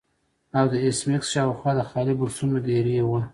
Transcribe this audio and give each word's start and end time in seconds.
او 0.57 0.65
د 0.71 0.73
ایس 0.85 0.99
میکس 1.09 1.27
شاوخوا 1.33 1.71
د 1.77 1.81
خالي 1.89 2.13
بکسونو 2.19 2.55
ډیرۍ 2.67 2.95
وه 3.09 3.21